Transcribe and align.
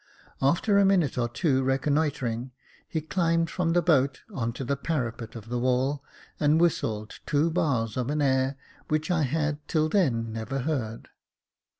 After 0.41 0.79
a 0.79 0.83
minute 0.83 1.15
or 1.19 1.29
two 1.29 1.61
reconnoitring, 1.61 2.53
he 2.87 3.01
climbed 3.01 3.51
from 3.51 3.73
the 3.73 3.83
boat 3.83 4.21
on 4.33 4.51
to 4.53 4.63
the 4.63 4.75
parapet 4.75 5.35
of 5.35 5.49
the 5.49 5.59
wall, 5.59 6.03
and 6.39 6.59
whistled 6.59 7.19
two 7.27 7.51
bars 7.51 7.95
of 7.97 8.09
an 8.09 8.19
air 8.19 8.55
which 8.87 9.11
I 9.11 9.21
had 9.21 9.59
till 9.67 9.89
then 9.89 10.33
never 10.33 10.61
heard. 10.61 11.09